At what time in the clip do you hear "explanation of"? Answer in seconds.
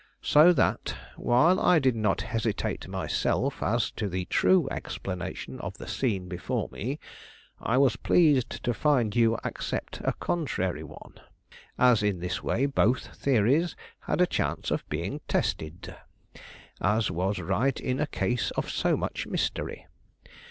4.71-5.77